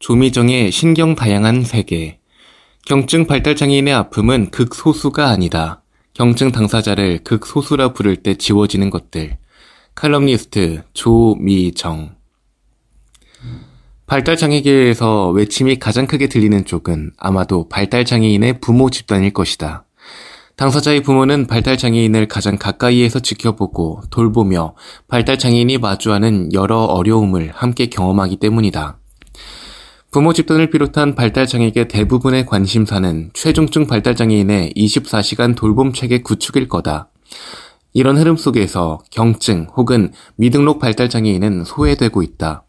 [0.00, 2.20] 조미정의 신경 다양한 세계
[2.86, 5.82] 경증 발달 장애인의 아픔은 극소수가 아니다.
[6.14, 9.36] 경증 당사자를 극소수라 부를 때 지워지는 것들.
[9.94, 12.16] 칼럼니스트 조미정
[14.06, 19.84] 발달 장애계에서 외침이 가장 크게 들리는 쪽은 아마도 발달 장애인의 부모 집단일 것이다.
[20.56, 24.74] 당사자의 부모는 발달 장애인을 가장 가까이에서 지켜보고 돌보며
[25.08, 28.99] 발달 장애인이 마주하는 여러 어려움을 함께 경험하기 때문이다.
[30.10, 37.10] 부모 집단을 비롯한 발달장애계 대부분의 관심사는 최중증 발달장애인의 24시간 돌봄 체계 구축일 거다.
[37.92, 42.64] 이런 흐름 속에서 경증 혹은 미등록 발달장애인은 소외되고 있다.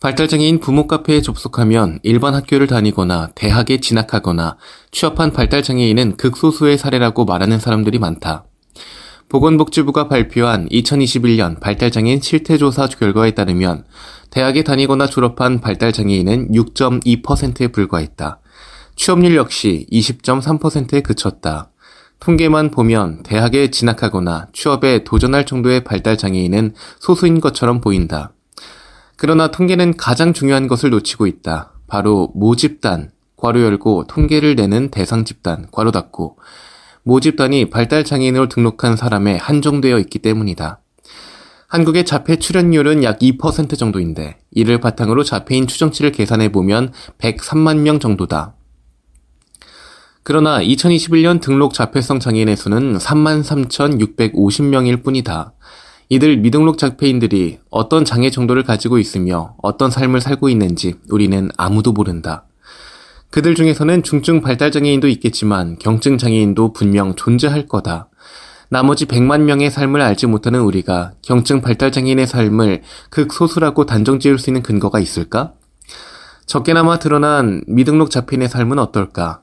[0.00, 4.56] 발달장애인 부모 카페에 접속하면 일반 학교를 다니거나 대학에 진학하거나
[4.92, 8.46] 취업한 발달장애인은 극소수의 사례라고 말하는 사람들이 많다.
[9.28, 13.84] 보건복지부가 발표한 2021년 발달장애인 실태조사 결과에 따르면
[14.30, 18.40] 대학에 다니거나 졸업한 발달장애인은 6.2%에 불과했다.
[18.96, 21.70] 취업률 역시 20.3%에 그쳤다.
[22.20, 28.32] 통계만 보면 대학에 진학하거나 취업에 도전할 정도의 발달장애인은 소수인 것처럼 보인다.
[29.16, 31.72] 그러나 통계는 가장 중요한 것을 놓치고 있다.
[31.86, 36.38] 바로 모집단, 괄호 열고 통계를 내는 대상 집단, 괄호 닫고
[37.08, 40.82] 모집단이 발달 장애인으로 등록한 사람에 한정되어 있기 때문이다.
[41.66, 48.56] 한국의 자폐 출연율은 약 2% 정도인데 이를 바탕으로 자폐인 추정치를 계산해 보면 103만 명 정도다.
[50.22, 55.54] 그러나 2021년 등록 자폐성 장애인의 수는 33,650명일 뿐이다.
[56.10, 62.47] 이들 미등록 자폐인들이 어떤 장애 정도를 가지고 있으며 어떤 삶을 살고 있는지 우리는 아무도 모른다.
[63.30, 68.08] 그들 중에서는 중증 발달장애인도 있겠지만 경증 장애인도 분명 존재할 거다.
[68.70, 74.62] 나머지 100만 명의 삶을 알지 못하는 우리가 경증 발달장애인의 삶을 극소수라고 단정 지을 수 있는
[74.62, 75.52] 근거가 있을까?
[76.46, 79.42] 적게나마 드러난 미등록 자폐인의 삶은 어떨까?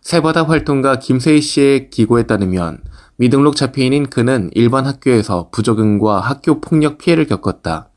[0.00, 2.78] 새바다 활동가 김세희 씨의 기고에 따르면
[3.16, 7.88] 미등록 자폐인인 그는 일반 학교에서 부적응과 학교 폭력 피해를 겪었다.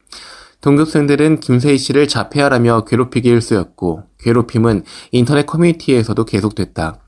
[0.62, 7.00] 동급생들은 김세희 씨를 자폐하라며 괴롭히기 일쑤였고 괴롭힘은 인터넷 커뮤니티에서도 계속됐다.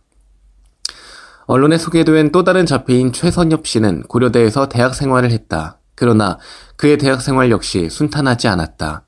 [1.47, 5.79] 언론에 소개된 또 다른 자폐인 최선엽 씨는 고려대에서 대학 생활을 했다.
[5.95, 6.37] 그러나
[6.77, 9.05] 그의 대학 생활 역시 순탄하지 않았다.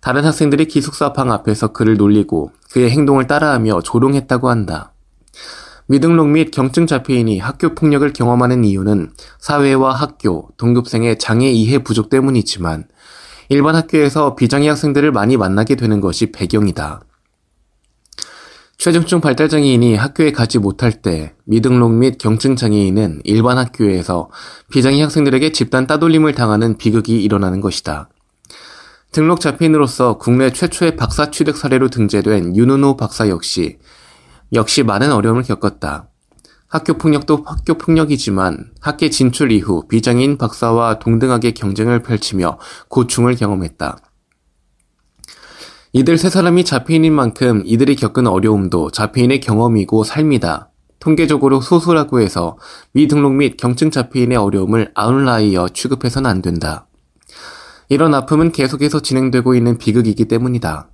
[0.00, 4.92] 다른 학생들이 기숙사 방 앞에서 그를 놀리고 그의 행동을 따라하며 조롱했다고 한다.
[5.88, 12.88] 미등록 및 경증 자폐인이 학교 폭력을 경험하는 이유는 사회와 학교, 동급생의 장애 이해 부족 때문이지만
[13.48, 17.00] 일반 학교에서 비장애 학생들을 많이 만나게 되는 것이 배경이다.
[18.78, 24.28] 최중증 발달장애인이 학교에 가지 못할 때 미등록 및 경증 장애인은 일반 학교에서
[24.70, 28.10] 비장애 학생들에게 집단 따돌림을 당하는 비극이 일어나는 것이다.
[29.12, 33.78] 등록 자폐인으로서 국내 최초의 박사 취득 사례로 등재된 윤은호 박사 역시
[34.52, 36.08] 역시 많은 어려움을 겪었다.
[36.76, 43.96] 학교 폭력도 학교 폭력이지만 학계 진출 이후 비장애인 박사와 동등하게 경쟁을 펼치며 고충을 경험했다.
[45.94, 50.70] 이들 세 사람이 자폐인인 만큼 이들이 겪은 어려움도 자폐인의 경험이고 삶이다.
[50.98, 52.58] 통계적으로 소수라고 해서
[52.92, 56.88] 미등록 및 경증 자폐인의 어려움을 아웃라이어 취급해서는 안 된다.
[57.88, 60.90] 이런 아픔은 계속해서 진행되고 있는 비극이기 때문이다.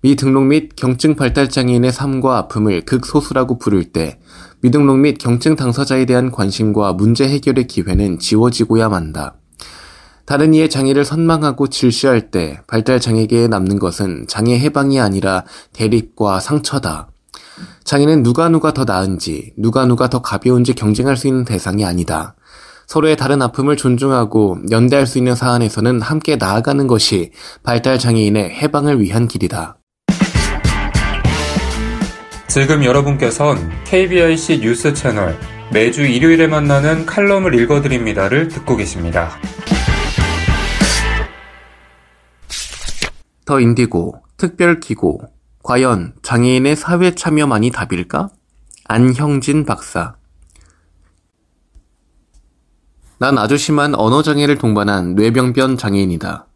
[0.00, 4.20] 미등록 및 경증 발달 장애인의 삶과 아픔을 극소수라고 부를 때
[4.60, 9.36] 미등록 및 경증 당사자에 대한 관심과 문제 해결의 기회는 지워지고야 만다.
[10.26, 17.08] 다른 이의 장애를 선망하고 질시할 때 발달 장애계에 남는 것은 장애 해방이 아니라 대립과 상처다.
[17.84, 22.34] 장애는 누가 누가 더 나은지, 누가 누가 더 가벼운지 경쟁할 수 있는 대상이 아니다.
[22.86, 27.30] 서로의 다른 아픔을 존중하고 연대할 수 있는 사안에서는 함께 나아가는 것이
[27.62, 29.77] 발달 장애인의 해방을 위한 길이다.
[32.48, 35.38] 지금 여러분께선 KBIC 뉴스 채널
[35.70, 39.28] 매주 일요일에 만나는 칼럼을 읽어드립니다를 듣고 계십니다.
[43.44, 45.20] 더 인디고, 특별 기고,
[45.62, 48.30] 과연 장애인의 사회 참여만이 답일까?
[48.84, 50.16] 안형진 박사.
[53.18, 56.47] 난 아주 심한 언어장애를 동반한 뇌병변 장애인이다.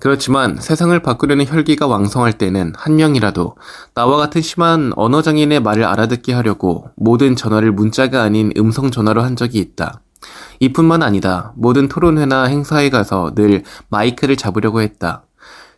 [0.00, 3.56] 그렇지만 세상을 바꾸려는 혈기가 왕성할 때는 한 명이라도
[3.94, 9.58] 나와 같은 심한 언어장애인의 말을 알아듣게 하려고 모든 전화를 문자가 아닌 음성 전화로 한 적이
[9.58, 10.00] 있다.
[10.60, 11.52] 이뿐만 아니다.
[11.56, 15.24] 모든 토론회나 행사에 가서 늘 마이크를 잡으려고 했다.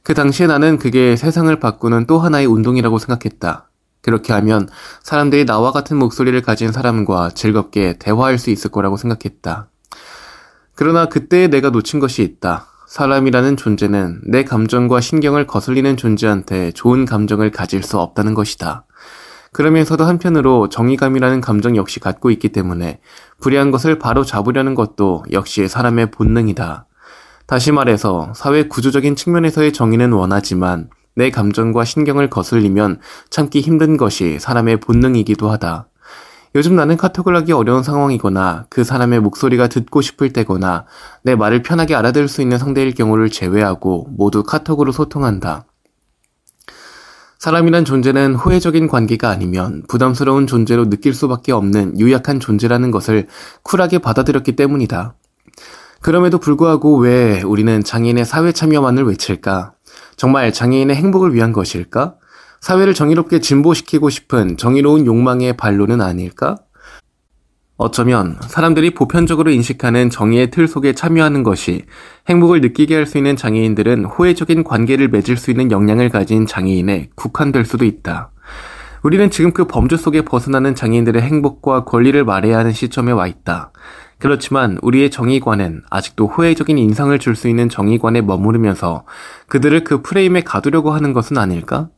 [0.02, 3.68] 그 당시에 나는 그게 세상을 바꾸는 또 하나의 운동이라고 생각했다.
[4.02, 4.68] 그렇게 하면
[5.02, 9.68] 사람들이 나와 같은 목소리를 가진 사람과 즐겁게 대화할 수 있을 거라고 생각했다.
[10.74, 12.66] 그러나 그때 내가 놓친 것이 있다.
[12.90, 18.84] 사람이라는 존재는 내 감정과 신경을 거슬리는 존재한테 좋은 감정을 가질 수 없다는 것이다.
[19.52, 22.98] 그러면서도 한편으로 정의감이라는 감정 역시 갖고 있기 때문에
[23.40, 26.88] 불의한 것을 바로 잡으려는 것도 역시 사람의 본능이다.
[27.46, 32.98] 다시 말해서 사회 구조적인 측면에서의 정의는 원하지만 내 감정과 신경을 거슬리면
[33.30, 35.89] 참기 힘든 것이 사람의 본능이기도 하다.
[36.56, 40.84] 요즘 나는 카톡을 하기 어려운 상황이거나 그 사람의 목소리가 듣고 싶을 때거나
[41.22, 45.66] 내 말을 편하게 알아들을 수 있는 상대일 경우를 제외하고 모두 카톡으로 소통한다.
[47.38, 53.28] 사람이란 존재는 호혜적인 관계가 아니면 부담스러운 존재로 느낄 수밖에 없는 유약한 존재라는 것을
[53.62, 55.14] 쿨하게 받아들였기 때문이다.
[56.02, 59.72] 그럼에도 불구하고 왜 우리는 장애인의 사회 참여만을 외칠까?
[60.16, 62.16] 정말 장애인의 행복을 위한 것일까?
[62.60, 66.56] 사회를 정의롭게 진보시키고 싶은 정의로운 욕망의 반론은 아닐까?
[67.78, 71.86] 어쩌면 사람들이 보편적으로 인식하는 정의의 틀 속에 참여하는 것이
[72.28, 77.64] 행복을 느끼게 할 수 있는 장애인들은 호혜적인 관계를 맺을 수 있는 역량을 가진 장애인에 국한될
[77.64, 78.30] 수도 있다.
[79.02, 83.72] 우리는 지금 그 범주 속에 벗어나는 장애인들의 행복과 권리를 말해야 하는 시점에 와 있다.
[84.18, 89.06] 그렇지만 우리의 정의관은 아직도 호혜적인 인상을 줄 수 있는 정의관에 머무르면서
[89.48, 91.88] 그들을 그 프레임에 가두려고 하는 것은 아닐까?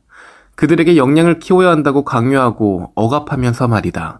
[0.55, 4.19] 그들에게 역량을 키워야 한다고 강요하고 억압하면서 말이다.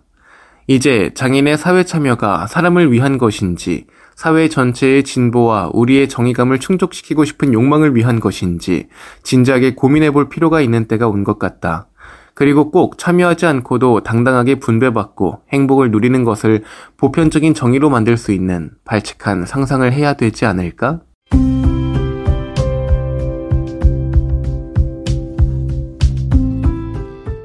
[0.67, 3.85] 이제 장인의 사회 참여가 사람을 위한 것인지,
[4.15, 8.87] 사회 전체의 진보와 우리의 정의감을 충족시키고 싶은 욕망을 위한 것인지,
[9.23, 11.87] 진지하게 고민해 볼 필요가 있는 때가 온 것 같다.
[12.35, 16.63] 그리고 꼭 참여하지 않고도 당당하게 분배받고 행복을 누리는 것을
[16.97, 21.01] 보편적인 정의로 만들 수 있는 발칙한 상상을 해야 되지 않을까?